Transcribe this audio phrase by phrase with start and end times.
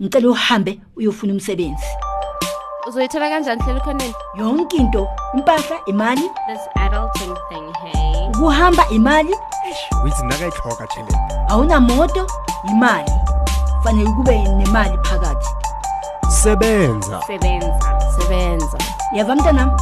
[0.00, 1.86] ngicela uhambe uyofuna umsebenzi.
[2.88, 4.14] Uzoyithola kanjani hlela khoneni?
[4.38, 6.30] Yonke into impahla imali.
[6.46, 8.28] This adulting thing hey.
[8.28, 9.34] Ukuhamba imali.
[10.04, 12.26] Withi nakayitlhoga theleni awunamoto
[12.70, 13.12] imali.
[13.84, 15.48] Fanele kube nemali phakathi.
[16.28, 17.20] Sebenza.
[17.26, 18.78] Sebenza sebenza.
[19.12, 19.72] Yava mntanami?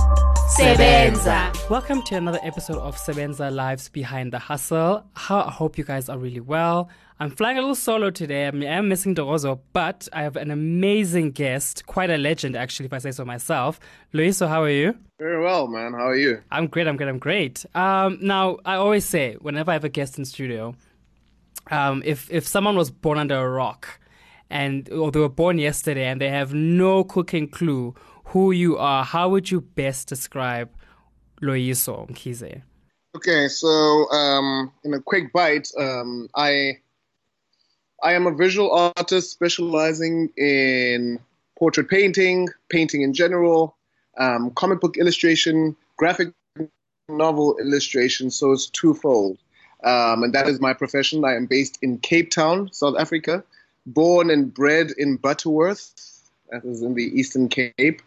[0.56, 5.04] Sebenza Welcome to another episode of Sebenza Lives Behind the Hustle.
[5.14, 6.88] How I hope you guys are really well.
[7.18, 8.46] I'm flying a little solo today.
[8.46, 12.54] I, mean, I am missing Dorozo, but I have an amazing guest, quite a legend
[12.54, 13.80] actually, if I say so myself.
[14.12, 14.96] Loyiso, how are you?
[15.18, 15.92] Very well, man.
[15.92, 16.40] How are you?
[16.52, 16.86] I'm great.
[16.86, 17.08] I'm great.
[17.08, 17.66] I'm great.
[17.74, 20.76] Um, now, I always say whenever I have a guest in studio,
[21.72, 23.98] um, if if someone was born under a rock,
[24.50, 27.94] and or they were born yesterday and they have no cooking clue
[28.34, 30.68] who you are, how would you best describe
[31.40, 32.62] Loyiso Mkize?
[33.14, 36.78] Okay, so um, in a quick bite, um, I
[38.02, 41.20] I am a visual artist specializing in
[41.56, 43.76] portrait painting, painting in general,
[44.18, 46.32] um, comic book illustration, graphic
[47.08, 48.32] novel illustration.
[48.32, 49.38] So it's twofold,
[49.84, 51.24] um, and that is my profession.
[51.24, 53.44] I am based in Cape Town, South Africa,
[53.86, 55.94] born and bred in Butterworth,
[56.50, 58.02] that is in the Eastern Cape,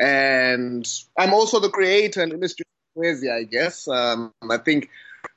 [0.00, 0.86] and
[1.18, 2.66] I'm also the creator and illustrator
[2.98, 3.86] I guess.
[3.88, 4.88] Um, I think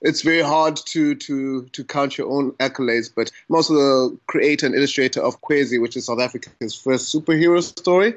[0.02, 4.66] it's very hard to, to, to count your own accolades, but I'm also the creator
[4.66, 8.16] and illustrator of Kwezi, which is South Africa's first superhero story.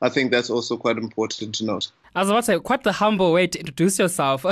[0.00, 1.92] I think that's also quite important to note.
[2.14, 4.44] I was about to say, quite the humble way to introduce yourself,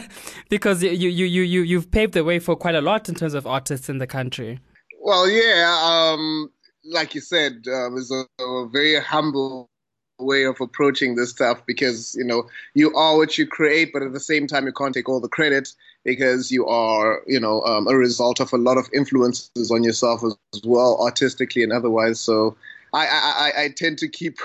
[0.50, 3.32] because you, you, you, you, you've paved the way for quite a lot in terms
[3.32, 4.60] of artists in the country.
[5.00, 6.50] Well, yeah, um,
[6.84, 9.70] like you said, um, it's a, a very humble
[10.18, 14.12] way of approaching this stuff because you know you are what you create, but at
[14.12, 15.72] the same time you can't take all the credit
[16.04, 20.22] because you are you know um, a result of a lot of influences on yourself
[20.24, 22.20] as, as well, artistically and otherwise.
[22.20, 22.56] So
[22.92, 24.38] I, I, I, tend to keep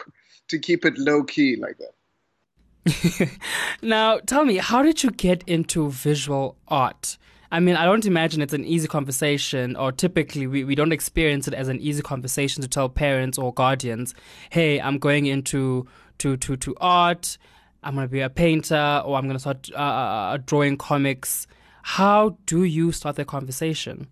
[0.49, 3.29] to keep it low key like that.
[3.81, 7.17] now, tell me, how did you get into visual art?
[7.53, 11.47] I mean, I don't imagine it's an easy conversation, or typically we, we don't experience
[11.47, 14.15] it as an easy conversation to tell parents or guardians,
[14.49, 15.85] hey, I'm going into
[16.17, 17.37] to, to, to art,
[17.83, 21.45] I'm going to be a painter, or I'm going to start uh, uh, drawing comics.
[21.83, 24.07] How do you start the conversation?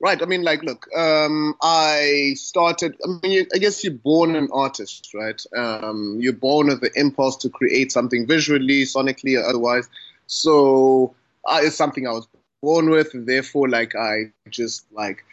[0.00, 0.20] Right.
[0.20, 2.96] I mean, like, look, um, I started.
[3.04, 5.40] I mean, you, I guess you're born an artist, right?
[5.56, 9.88] Um, you're born with the impulse to create something visually, sonically, or otherwise.
[10.26, 11.14] So
[11.44, 12.26] uh, it's something I was
[12.62, 15.24] born with, and therefore, like, I just like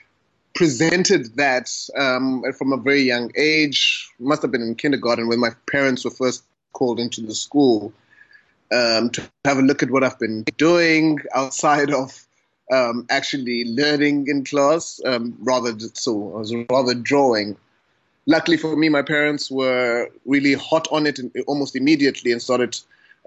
[0.56, 4.10] presented that um, from a very young age.
[4.20, 6.44] Must have been in kindergarten when my parents were first
[6.74, 7.94] called into the school
[8.72, 12.26] um, to have a look at what I've been doing outside of
[12.72, 15.00] um, actually learning in class.
[15.06, 17.58] Um, rather, so I was rather drawing.
[18.26, 22.78] Luckily for me, my parents were really hot on it and almost immediately and started,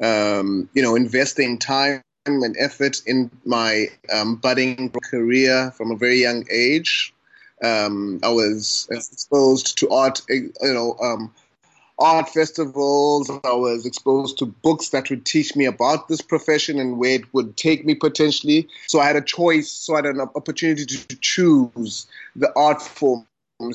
[0.01, 6.21] um, you know, investing time and effort in my um, budding career from a very
[6.21, 7.13] young age.
[7.63, 11.33] Um, I was exposed to art, you know, um,
[11.99, 13.31] art festivals.
[13.31, 17.35] I was exposed to books that would teach me about this profession and where it
[17.35, 18.69] would take me potentially.
[18.87, 19.71] So I had a choice.
[19.71, 23.27] So I had an opportunity to choose the art forms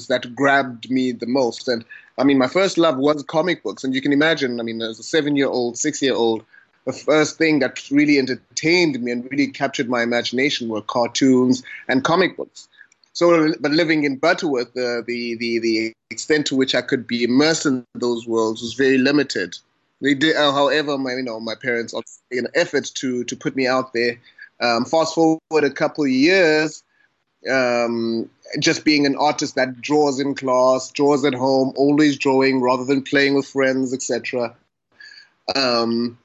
[0.10, 1.68] that grabbed me the most.
[1.68, 1.86] And
[2.18, 3.84] I mean, my first love was comic books.
[3.84, 6.44] And you can imagine, I mean, as a seven-year-old, six-year-old,
[6.88, 12.06] the first thing that really entertained me and really captured my imagination were cartoons and
[12.06, 12.70] comic books.
[13.12, 17.26] So, but living in Butterworth, the, the, the, the extent to which I could be
[17.26, 19.58] immersed in those worlds was very limited.
[20.00, 21.94] They did, uh, however, my, you know, my parents,
[22.32, 24.18] in an effort to, to put me out there,
[24.62, 26.84] um, fast forward a couple of years,
[27.52, 32.86] um, just being an artist that draws in class, draws at home, always drawing rather
[32.86, 34.56] than playing with friends, etc.
[35.54, 36.18] Um,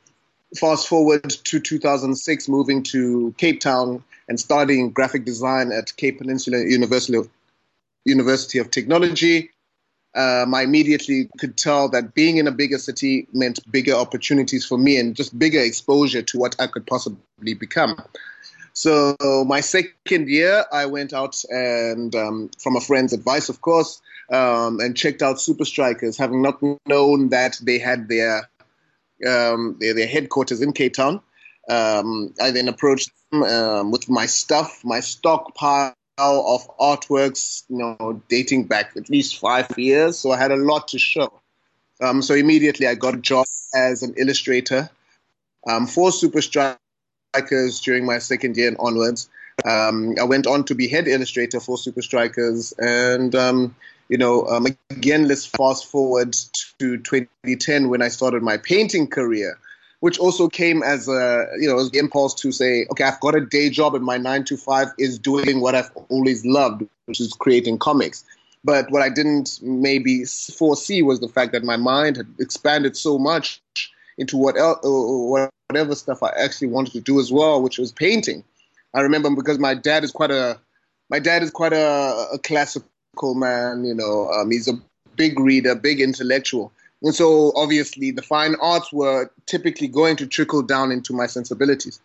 [0.57, 6.59] fast forward to 2006, moving to Cape Town and studying graphic design at Cape Peninsula
[6.59, 7.29] University of,
[8.05, 9.51] University of Technology.
[10.15, 14.77] Um, I immediately could tell that being in a bigger city meant bigger opportunities for
[14.77, 17.97] me and just bigger exposure to what I could possibly become.
[18.75, 19.17] So
[19.47, 24.01] my second year, I went out and, um, from a friend's advice, of course,
[24.31, 28.49] um, and checked out Supa Strikas, having not known that they had their
[29.27, 31.21] um, their, their, headquarters in Cape Town.
[31.69, 38.23] Um, I then approached them um, with my stuff, my stockpile of artworks, you know,
[38.29, 40.19] dating back at least five years.
[40.19, 41.41] So I had a lot to show.
[42.01, 44.91] Um, so immediately I got a job as an illustrator
[45.69, 46.79] um, for Supa
[47.35, 49.29] Strikas during my second year and onwards.
[49.65, 53.35] Um, I went on to be head illustrator for Supa Strikas, and
[54.13, 56.37] you know, um, again, let's fast forward
[56.79, 59.59] to 2010 when I started my painting career,
[60.01, 63.35] which also came as a, you know, as the impulse to say, okay, I've got
[63.35, 67.21] a day job and my nine to five is doing what I've always loved, which
[67.21, 68.23] is creating comics.
[68.63, 73.19] But what I didn't maybe foresee was the fact that my mind had expanded so
[73.19, 73.63] much
[74.19, 78.45] into what el- whatever stuff I actually wanted to do as well, which was painting.
[78.93, 80.61] I remember because my dad is quite a
[81.09, 83.85] my dad is quite a, a classical man.
[83.85, 84.81] You know, um, he's a
[85.17, 86.73] big reader, big intellectual,
[87.03, 92.01] and so obviously the fine arts were typically going to trickle down into my sensibilities.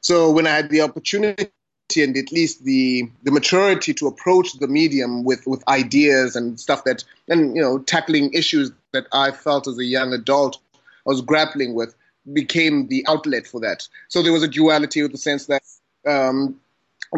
[0.00, 1.50] So when I had the opportunity
[1.96, 6.84] and at least the the maturity to approach the medium with with ideas and stuff
[6.84, 10.58] that and you know tackling issues that I felt as a young adult
[11.06, 11.94] I was grappling with
[12.32, 13.88] became the outlet for that.
[14.08, 15.62] So there was a duality with the sense that
[16.06, 16.60] um,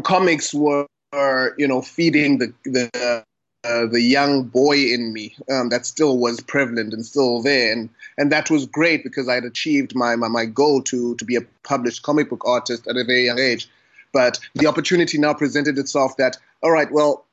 [0.04, 3.24] comics were, you know, feeding the the
[3.62, 7.90] uh, the young boy in me um, that still was prevalent and still there, and
[8.16, 11.36] and that was great because I had achieved my, my my goal to to be
[11.36, 13.68] a published comic book artist at a very young age.
[14.12, 17.26] But the opportunity now presented itself that all right, well,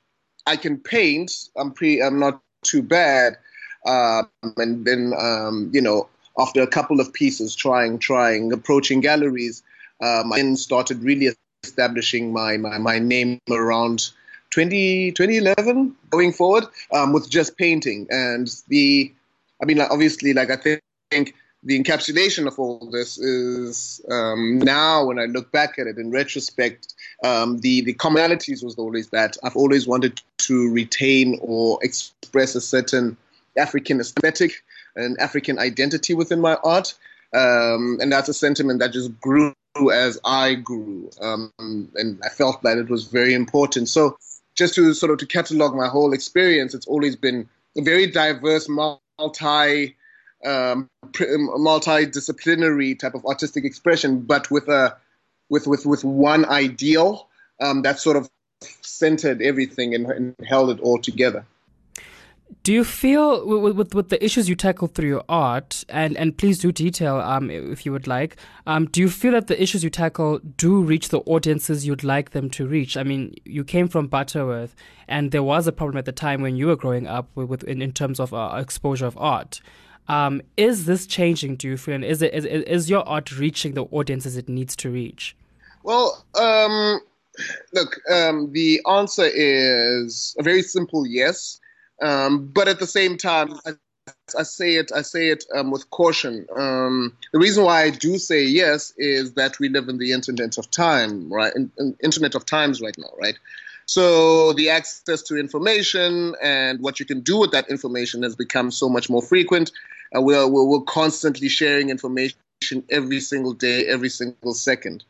[0.46, 1.50] I can paint.
[1.56, 2.02] I'm pre.
[2.02, 3.38] I'm not too bad.
[3.86, 4.28] Um,
[4.58, 6.10] and then um, you know
[6.40, 9.64] after a couple of pieces, trying, trying, approaching galleries,
[10.02, 11.30] um, I then started really
[11.68, 14.12] establishing my, my, my name around
[14.52, 18.08] 20, 2011 going forward um, with just painting.
[18.10, 19.12] And the,
[19.62, 21.34] I mean, like, obviously, like I think
[21.64, 26.12] the encapsulation of all this is um, now when I look back at it in
[26.12, 26.94] retrospect,
[27.24, 32.62] um, the the commonalities was always that I've always wanted to retain or express a
[32.62, 33.18] certain
[33.58, 34.64] African aesthetic
[34.96, 36.94] and African identity within my art.
[37.34, 39.54] Um, and that's a sentiment that just grew
[39.90, 41.10] as I grew.
[41.22, 43.90] Um, and I felt that it was very important.
[43.90, 44.18] So
[44.56, 47.48] just to sort of to catalog my whole experience, it's always been
[47.78, 49.96] a very diverse, multi,
[50.46, 54.98] um, multidisciplinary type of artistic expression, but with a
[55.50, 57.28] with with with one ideal
[57.62, 58.30] um, that sort of
[58.82, 61.46] centered everything and, and held it all together.
[62.64, 66.38] Do you feel with, with, with the issues you tackle through your art, and, and
[66.38, 69.84] please do detail um, if you would like, um, do you feel that the issues
[69.84, 72.98] you tackle do reach the audiences you'd like them to reach?
[72.98, 74.76] I mean, you came from Butterworth,
[75.08, 77.64] and there was a problem at the time when you were growing up with, with
[77.64, 79.62] in, in terms of uh, exposure of art.
[80.10, 83.74] Um, is this changing, do you feel, and is, it, is, is your art reaching
[83.74, 85.36] the audiences it needs to reach?
[85.84, 87.00] Well, um,
[87.74, 91.60] look, um, the answer is a very simple yes.
[92.02, 93.72] Um, but at the same time, I,
[94.38, 96.46] I, say it, I say it um, with caution.
[96.56, 100.58] Um, the reason why I do say yes is that we live in the internet
[100.58, 101.54] of time, right?
[101.56, 103.38] In, in internet of times right now, right?
[103.88, 108.70] So the access to information and what you can do with that information has become
[108.70, 109.72] so much more frequent.
[110.16, 112.36] Uh, we're, we're, we're constantly sharing information
[112.90, 115.04] every single day, every single second.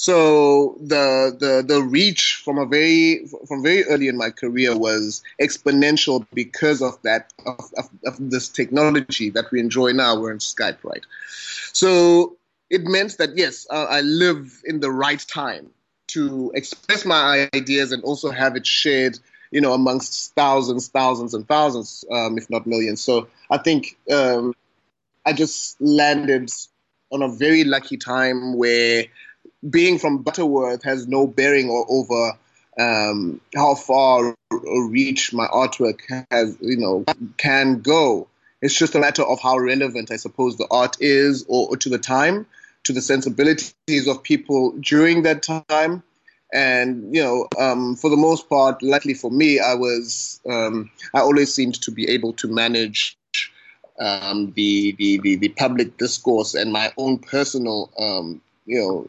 [0.00, 5.22] So the the the reach from a very from very early in my career was
[5.38, 10.18] exponential because of that of, of, of this technology that we enjoy now.
[10.18, 11.04] We're in Skype, right?
[11.74, 12.34] So
[12.70, 15.68] it meant that yes, uh, I live in the right time
[16.14, 19.18] to express my ideas and also have it shared,
[19.50, 23.02] you know, amongst thousands, thousands, and thousands, um, if not millions.
[23.02, 24.54] So I think um,
[25.26, 26.50] I just landed
[27.12, 29.04] on a very lucky time where
[29.68, 32.32] being from Butterworth has no bearing or, over
[32.78, 36.00] um, how far or reach my artwork
[36.30, 37.04] has, you know,
[37.36, 38.28] can go.
[38.62, 41.88] It's just a matter of how relevant I suppose the art is, or, or to
[41.88, 42.46] the time,
[42.84, 46.02] to the sensibilities of people during that time.
[46.52, 51.20] And you know, um, for the most part, luckily for me, I was um, I
[51.20, 53.16] always seemed to be able to manage
[54.00, 59.08] um, the, the, the the public discourse and my own personal um, you know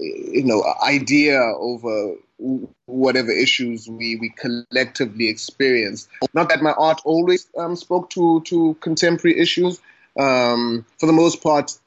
[0.00, 2.16] you know idea over
[2.86, 6.08] whatever issues we, we collectively experience.
[6.34, 9.80] Not that my art always um, spoke to, to contemporary issues.
[10.18, 11.78] Um, for the most part,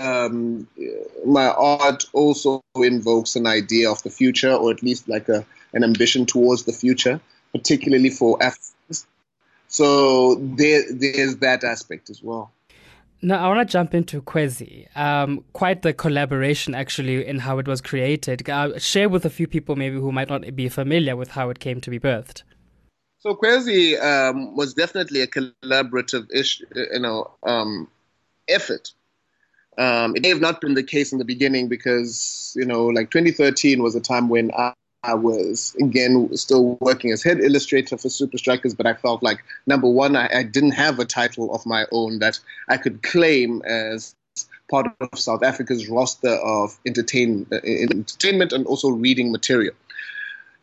[0.00, 0.68] um,
[1.24, 5.84] my art also invokes an idea of the future, or at least like a, an
[5.84, 7.20] ambition towards the future,
[7.52, 9.06] particularly for Africans.
[9.68, 12.50] So there, there's that aspect as well.
[13.24, 14.88] Now, I want to jump into Kwezi.
[14.96, 18.48] Um, quite the collaboration, actually, in how it was created.
[18.50, 21.60] Uh, share with a few people, maybe who might not be familiar with how it
[21.60, 22.42] came to be birthed.
[23.20, 27.86] So Kwezi um, was definitely a collaborative ish, you know, um,
[28.48, 28.90] effort.
[29.78, 33.12] Um, it may have not been the case in the beginning because, you know, like
[33.12, 34.74] 2013 was a time when I,
[35.04, 39.42] I was again still working as head illustrator for Supa Strikas, but I felt like
[39.66, 43.62] number one, I, I didn't have a title of my own that I could claim
[43.62, 44.14] as
[44.70, 49.74] part of South Africa's roster of entertain, uh, entertainment and also reading material.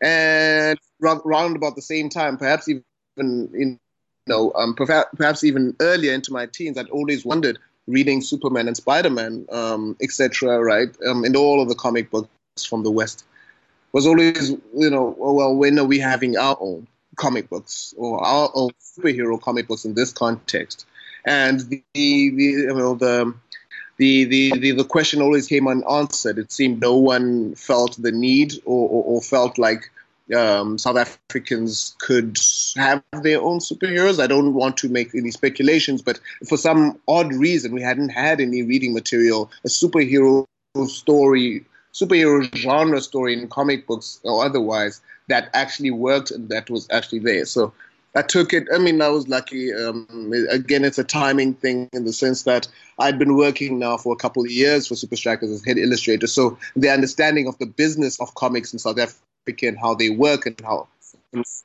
[0.02, 2.82] And round about the same time, perhaps even
[3.18, 3.78] in
[4.26, 8.76] you know, um, perhaps, even earlier into my teens, I'd always wondered reading Superman and
[8.76, 12.28] Spider Man, um, etc., right, um, and all of the comic books
[12.64, 13.24] from the West
[13.92, 18.50] was always, you know, well, when are we having our own comic books or our
[18.54, 20.86] own superhero comic books in this context?
[21.24, 23.34] And the, the you know, the,
[23.98, 26.38] the, the, the, the question always came unanswered.
[26.38, 29.90] It seemed no one felt the need or, or, or felt like
[30.34, 32.38] um, South Africans could
[32.76, 34.22] have their own superheroes.
[34.22, 38.40] I don't want to make any speculations, but for some odd reason, we hadn't had
[38.40, 40.46] any reading material, a superhero
[40.86, 46.86] story superhero genre story in comic books or otherwise that actually worked and that was
[46.90, 47.44] actually there.
[47.44, 47.72] So
[48.16, 48.66] I took it.
[48.74, 49.72] I mean, I was lucky.
[49.72, 52.66] Um, again, it's a timing thing in the sense that
[52.98, 56.26] I'd been working now for a couple of years for Supa Strikas as head illustrator.
[56.26, 60.46] So the understanding of the business of comics in South Africa and how they work
[60.46, 60.88] and how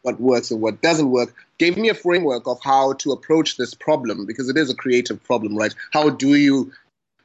[0.04, 3.74] what works and what doesn't work gave me a framework of how to approach this
[3.74, 5.74] problem because it is a creative problem, right?
[5.92, 6.72] How do you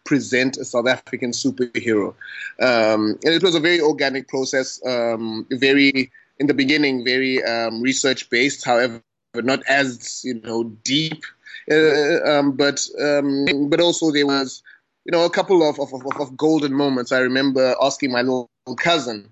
[0.05, 2.15] present a South African superhero.
[2.61, 7.81] Um, and it was a very organic process, um, very in the beginning, very um,
[7.83, 8.65] research based.
[8.65, 9.03] However,
[9.35, 11.23] not as you know deep,
[11.71, 14.63] uh, um, but um, but also there was
[15.05, 17.13] you know a couple of, of, of, golden moments.
[17.13, 19.31] I remember asking my little cousin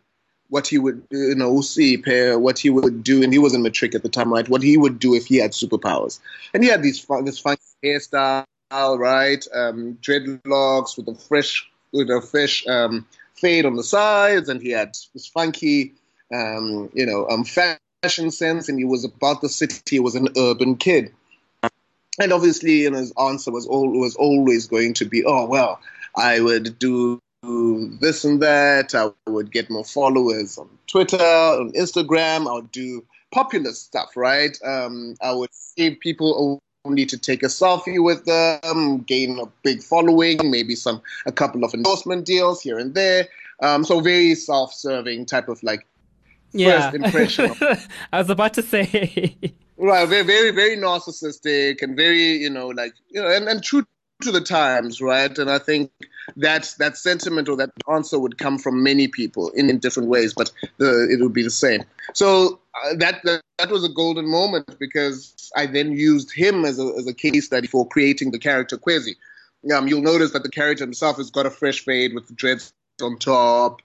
[0.50, 1.96] what he would, you know, see
[2.36, 4.48] what he would do, and he was in matric at the time, right?
[4.48, 6.20] What he would do if he had superpowers,
[6.54, 9.44] and he had these this funky hairstyle right?
[9.54, 14.70] Um, dreadlocks with a fresh, with a fresh um, fade on the sides, and he
[14.70, 15.92] had this funky,
[16.34, 19.80] um, you know, um, fashion sense, and he was about the city.
[19.88, 21.12] He was an urban kid,
[22.20, 25.80] and obviously, you know, his answer was all was always going to be, "Oh well,
[26.16, 27.20] I would do."
[28.00, 28.96] This and that.
[28.96, 32.50] I would get more followers on Twitter, on Instagram.
[32.50, 34.58] I would do populist stuff, right?
[34.64, 39.82] Um, I would save people need to take a selfie with them, gain a big
[39.82, 43.28] following, maybe some a couple of endorsement deals here and there.
[43.60, 45.86] Um, so very self-serving type of like
[46.52, 46.90] yeah.
[46.90, 47.54] first impression.
[48.12, 49.36] I was about to say.
[49.76, 53.84] right, very, very, very narcissistic and very, you know, like you know, and, and true
[54.22, 55.36] to the times, right?
[55.38, 55.90] And I think
[56.36, 60.34] that that sentiment or that answer would come from many people in, in different ways,
[60.34, 61.82] but the, it would be the same.
[62.14, 66.78] So uh, that, that, that was a golden moment because I then used him as
[66.78, 69.16] a as a case study for creating the character Kwezi.
[69.74, 73.18] Um, you'll notice that the character himself has got a fresh fade with dreads on
[73.18, 73.82] top,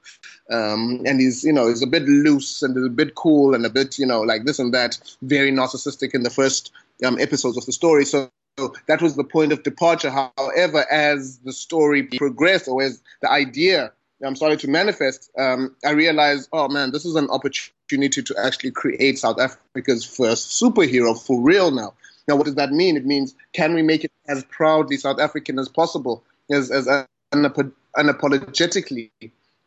[0.51, 3.69] um, and he's you know he's a bit loose and a bit cool and a
[3.69, 6.71] bit you know like this and that, very narcissistic in the first
[7.05, 8.05] um, episodes of the story.
[8.05, 10.11] So so that was the point of departure.
[10.11, 13.91] However, as the story progressed, or as the idea
[14.23, 18.71] I'm started to manifest, um, I realized, oh man, this is an opportunity to actually
[18.71, 21.93] create South Africa's first superhero for real now.
[22.27, 22.95] Now, what does that mean?
[22.95, 26.87] It means can we make it as proudly South African as possible, as as
[27.33, 29.09] unapologetically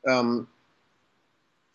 [0.08, 0.48] um,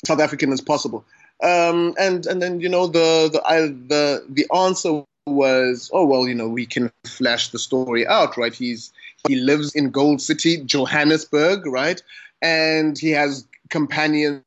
[0.05, 1.05] South African as possible?
[1.43, 6.27] Um, and and then you know the the I, the the answer was, oh well,
[6.27, 8.53] you know, we can flash the story out, right?
[8.53, 8.91] He's
[9.27, 12.01] he lives in Gold City, Johannesburg, right?
[12.41, 14.43] And he has companions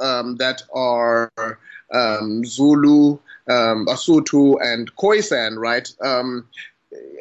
[0.00, 1.30] um, that are
[1.92, 5.88] um, Zulu, um, Basotho, and Khoisan, right?
[6.00, 6.48] Um,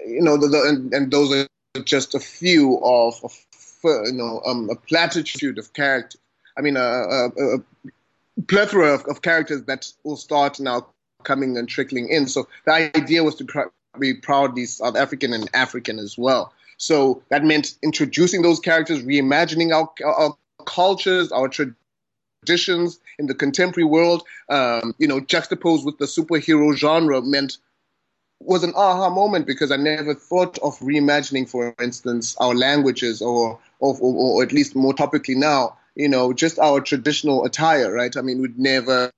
[0.06, 1.48] you know, the, the, and, and, those are
[1.84, 3.38] just a few of, of
[3.84, 6.20] you know, um, a platitude of characters.
[6.58, 7.60] I mean, a, a, a
[8.48, 10.88] plethora of, of characters that will start now
[11.24, 12.28] coming and trickling in.
[12.28, 16.54] So the idea was to be proudly South African and African as well.
[16.78, 20.36] So that meant introducing those characters, reimagining our, our
[20.66, 24.24] cultures, our traditions in the contemporary world.
[24.50, 27.58] Um, you know, juxtaposed with the superhero genre meant
[28.42, 33.60] was an aha moment because I never thought of reimagining, for instance, our languages or,
[33.80, 38.16] or, or, or at least more topically now, you know, just our traditional attire, right?
[38.16, 39.12] I mean, we'd never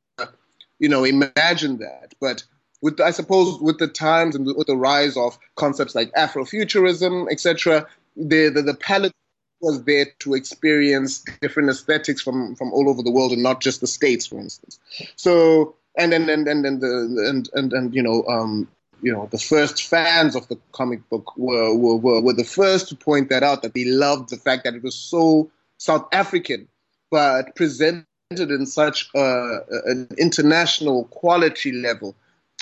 [0.81, 2.13] you know, imagine that.
[2.19, 2.43] But
[2.81, 7.87] with, I suppose, with the times and with the rise of concepts like Afrofuturism, etc.,
[8.17, 9.13] the, the, the palette
[9.61, 13.79] was there to experience different aesthetics from, from all over the world and not just
[13.79, 14.79] the states, for instance.
[15.15, 18.67] So, and then and and and the and and, and you know um,
[19.01, 22.87] you know the first fans of the comic book were, were were were the first
[22.89, 26.67] to point that out that they loved the fact that it was so South African,
[27.11, 28.05] but presented
[28.39, 32.15] in such uh, an international quality level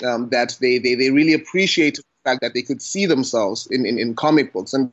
[0.04, 3.86] um, that they, they, they really appreciated the fact that they could see themselves in,
[3.86, 4.72] in, in comic books.
[4.72, 4.92] And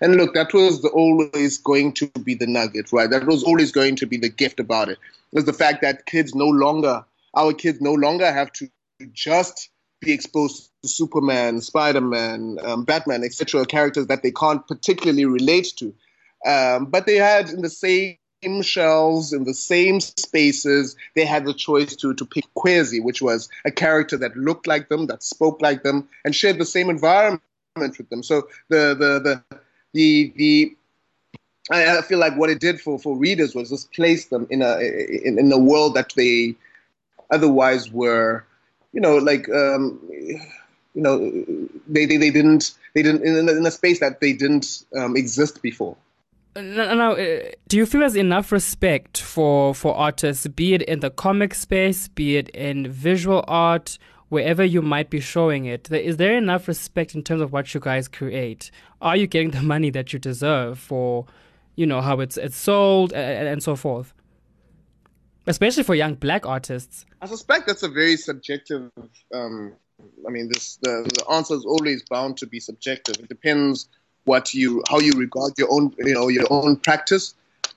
[0.00, 3.10] and look, that was the, always going to be the nugget, right?
[3.10, 4.98] That was always going to be the gift about it.
[5.32, 8.68] Was the fact that kids no longer, our kids no longer have to
[9.12, 15.24] just be exposed to Superman, Spider Man, um, Batman, etc., characters that they can't particularly
[15.24, 15.94] relate to.
[16.44, 18.16] Um, but they had in the same
[18.62, 23.48] shelves, in the same spaces, they had the choice to, to pick Kwezi, which was
[23.64, 27.42] a character that looked like them, that spoke like them, and shared the same environment
[27.76, 28.22] with them.
[28.22, 29.58] So the the the
[29.92, 30.76] the, the
[31.70, 34.78] I, feel like what it did for, for readers was just place them in a
[34.80, 36.56] in, in a world that they
[37.30, 38.44] otherwise were,
[38.92, 40.00] you know, like um,
[40.94, 41.30] you know,
[41.88, 45.62] they, they, they didn't they didn't in, in a space that they didn't um, exist
[45.62, 45.96] before.
[46.54, 51.00] Now, now uh, do you feel there's enough respect for for artists, be it in
[51.00, 55.90] the comic space, be it in visual art, wherever you might be showing it?
[55.90, 58.70] Is there enough respect in terms of what you guys create?
[59.00, 61.26] Are you getting the money that you deserve for,
[61.76, 64.12] you know, how it's it's sold and, and so forth?
[65.46, 67.06] Especially for young black artists.
[67.20, 68.90] I suspect that's a very subjective.
[69.34, 69.72] Um,
[70.26, 73.16] I mean, this the, the answer is always bound to be subjective.
[73.18, 73.88] It depends
[74.24, 77.34] what you how you regard your own you know your own practice.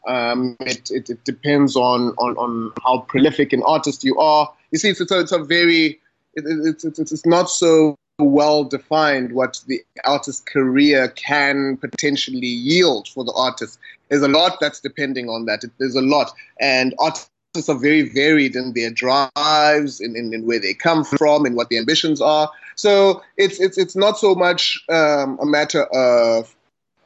[0.08, 4.54] Um, it, it, it, depends on, on, on how prolific an artist you are.
[4.70, 6.00] You see, it's, it's, a, it's a very
[6.36, 13.08] it, it's, it's, it's not so well defined what the artist's career can potentially yield
[13.08, 13.80] for the artist.
[14.10, 15.64] There's a lot that's depending on that.
[15.80, 17.30] There's a lot, and artists
[17.70, 21.70] are very varied in their drives, in, in, in where they come from, and what
[21.70, 22.50] their ambitions are.
[22.76, 26.54] So it's it's it's not so much um, a matter of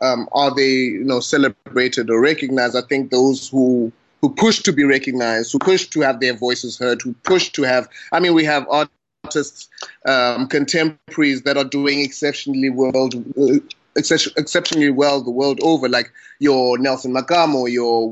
[0.01, 2.75] um, are they you know celebrated or recognized.
[2.75, 3.91] I think those who
[4.21, 7.63] who push to be recognized, who push to have their voices heard, who push to
[7.63, 7.87] have.
[8.11, 9.69] I mean, we have artists,
[10.05, 13.15] um, contemporaries that are doing exceptionally world.
[13.37, 13.59] Uh,
[13.95, 18.09] exceptionally well the world over, like your Nelson Makamo, your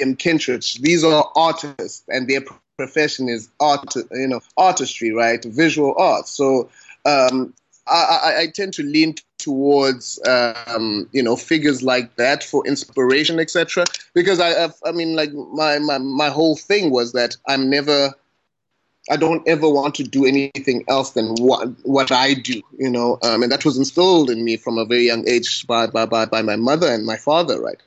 [0.00, 0.80] William Kentridge.
[0.80, 2.42] These are artists, and their
[2.76, 5.44] profession is art, you know, artistry, right?
[5.44, 6.26] Visual art.
[6.26, 6.70] So
[7.04, 7.52] um,
[7.86, 13.84] I, I, tend to lean towards um, you know figures like that for inspiration, etc.
[14.14, 18.14] Because I, I've, I mean, like my, my my whole thing was that I'm never,
[19.10, 23.18] I don't ever want to do anything else than what what I do, you know,
[23.22, 26.24] um, and that was instilled in me from a very young age by by by,
[26.24, 27.80] by my mother and my father, right?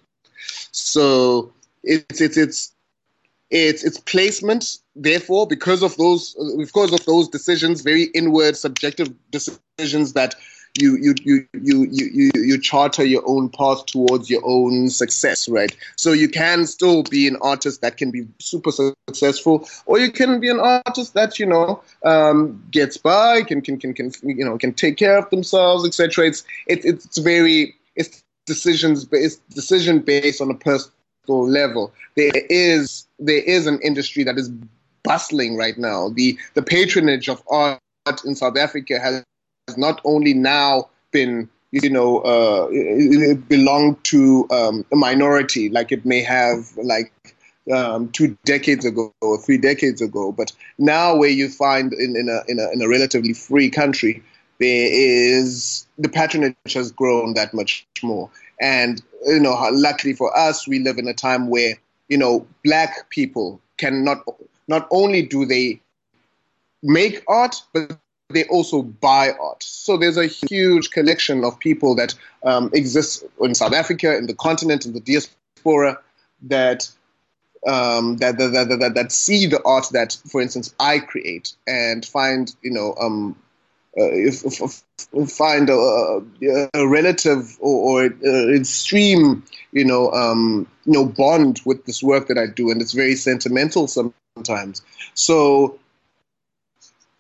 [0.72, 2.74] So it's it's it's
[3.50, 4.78] it's its placement.
[4.96, 10.36] Therefore because of those because of those decisions very inward subjective decisions that
[10.80, 15.76] you you you you you you charter your own path towards your own success right?
[15.98, 20.40] So you can still be an artist that can be super successful or you can
[20.40, 24.58] be an artist that you know um, gets by can can can can you know
[24.58, 30.42] can take care of themselves etc it's it, it's very it's decisions based decision based
[30.42, 30.92] on a person
[31.28, 31.94] level.
[32.16, 34.50] There is there is an industry that is
[35.04, 36.10] bustling right now.
[36.10, 37.80] The the patronage of art
[38.26, 39.24] in South Africa has
[39.78, 42.68] not only now been you know uh,
[43.48, 47.12] belonged to um, a minority like it may have like
[47.72, 52.28] um, two decades ago or three decades ago, but now where you find in, in,
[52.30, 54.22] a, in, a, in a relatively free country,
[54.60, 58.30] there is the patronage has grown that much more.
[58.64, 61.76] And you know, luckily for us, we live in a time where
[62.08, 64.26] you know black people can not
[64.68, 65.82] not only do they
[66.82, 67.98] make art, but
[68.30, 69.62] they also buy art.
[69.62, 74.34] So there's a huge collection of people that um, exists in South Africa, in the
[74.34, 76.00] continent, in the diaspora
[76.44, 76.90] that
[77.68, 82.06] um, that, that, that, that, that see the art that, for instance, I create and
[82.06, 83.38] find, you know, um,
[83.96, 86.22] if, if, if find a,
[86.74, 92.28] a, relative or, or uh, extreme, you know, um, you know, bond with this work
[92.28, 94.82] that I do, and it's very sentimental sometimes.
[95.14, 95.80] So,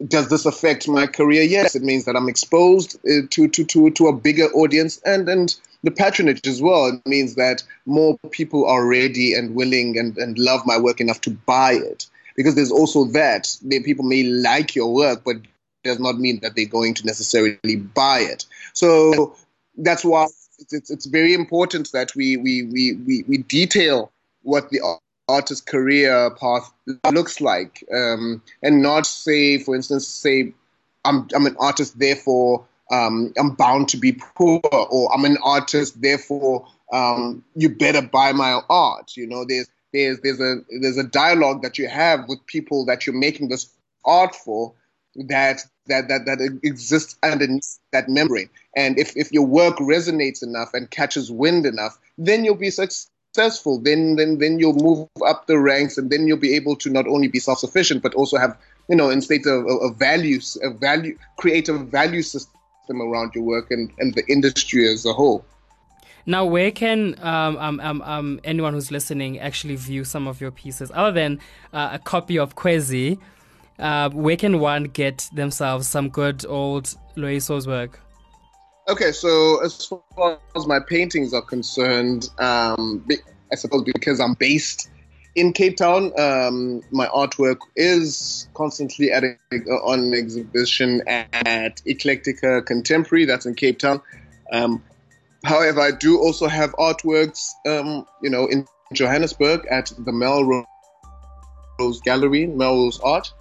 [0.07, 1.43] does this affect my career?
[1.43, 5.29] Yes, it means that I'm exposed uh, to, to, to, to a bigger audience, and
[5.29, 6.87] and the patronage as well.
[6.87, 11.21] It means that more people are ready and willing and, and love my work enough
[11.21, 12.07] to buy it.
[12.35, 13.55] Because there's also that.
[13.69, 15.37] People may like your work, but
[15.83, 18.45] does not mean that they're going to necessarily buy it.
[18.73, 19.35] So
[19.77, 20.27] that's why
[20.71, 24.11] it's, it's very important that we, we, we, we, we detail
[24.43, 24.81] what the
[25.27, 26.71] artist's career path
[27.11, 30.53] looks like um, and not say, for instance, say,
[31.05, 36.01] I'm, I'm an artist, therefore um, I'm bound to be poor, or I'm an artist,
[36.01, 39.17] therefore um, you better buy my art.
[39.17, 43.05] You know, there's there's there's a there's a dialogue that you have with people that
[43.05, 43.69] you're making this
[44.05, 44.73] art for
[45.15, 48.49] that that that that exists underneath that membrane.
[48.75, 53.79] And if if your work resonates enough and catches wind enough, then you'll be successful.
[53.79, 57.07] Then then then you'll move up the ranks, and then you'll be able to not
[57.07, 58.57] only be self sufficient but also have
[58.89, 63.43] you know in state of, of values a value create a value system around your
[63.43, 65.45] work and and the industry as a whole.
[66.25, 70.51] Now, where can um, um, um, um, anyone who's listening actually view some of your
[70.51, 71.39] pieces, other than
[71.73, 73.19] uh, a copy of Kwezi?
[73.79, 77.99] Uh, where can one get themselves some good old Loyiso's work?
[78.87, 83.05] Okay, so as far as my paintings are concerned, um,
[83.51, 84.89] I suppose because I'm based
[85.35, 89.37] in Cape Town, um, my artwork is constantly at a,
[89.85, 94.01] on exhibition at Eclectica Contemporary, that's in Cape Town.
[94.51, 94.83] Um,
[95.43, 100.65] However, I do also have artworks, um, you know, in Johannesburg at the Melrose
[102.05, 103.31] Gallery, Melrose Art.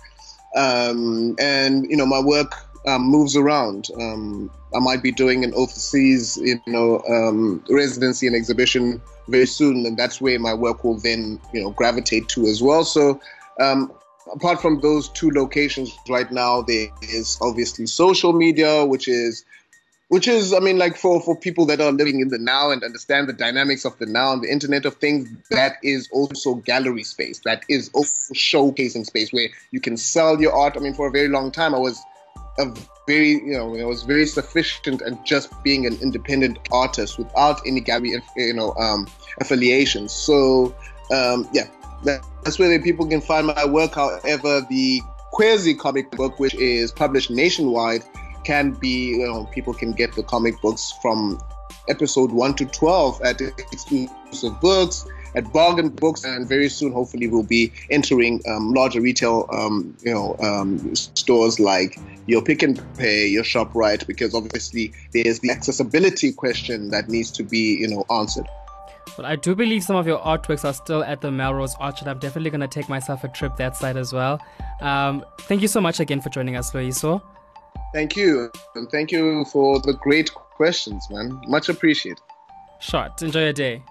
[0.56, 2.54] Um, and, you know, my work
[2.86, 3.88] um, moves around.
[3.98, 9.86] Um, I might be doing an overseas, you know, um, residency and exhibition very soon,
[9.86, 12.84] and that's where my work will then, you know, gravitate to as well.
[12.84, 13.20] So,
[13.60, 13.92] um,
[14.32, 19.44] apart from those two locations right now, there is obviously social media, which is
[20.12, 22.84] which is, I mean, like for, for people that are living in the now and
[22.84, 27.02] understand the dynamics of the now and the Internet of Things, that is also gallery
[27.02, 27.40] space.
[27.46, 30.76] That is also showcasing space where you can sell your art.
[30.76, 31.98] I mean, for a very long time, I was
[32.58, 32.66] a
[33.06, 37.80] very, you know, I was very sufficient at just being an independent artist without any
[37.80, 39.06] gallery, you know, um,
[39.40, 40.12] affiliations.
[40.12, 40.74] So,
[41.10, 41.68] um, yeah,
[42.04, 43.94] that's where people can find my work.
[43.94, 45.00] However, the
[45.32, 48.02] Kwezi comic book, which is published nationwide,
[48.44, 51.40] can be, you know, people can get the comic books from
[51.88, 57.42] episode 1 to 12 at exclusive books at bargain books and very soon hopefully we'll
[57.42, 63.26] be entering um, larger retail um, you know um, stores like your pick and pay
[63.26, 68.46] your Shoprite because obviously there's the accessibility question that needs to be you know answered
[69.18, 72.08] well, I do believe some of your artworks are still at the Melrose Orchard.
[72.08, 74.40] I'm definitely going to take myself a trip that side as well.
[74.80, 77.20] Um, thank you so much again for joining us, Loyiso.
[77.92, 78.50] Thank you.
[78.74, 81.40] And thank you for the great questions, man.
[81.46, 82.20] Much appreciated.
[82.80, 83.22] Shot.
[83.22, 83.82] Enjoy your day.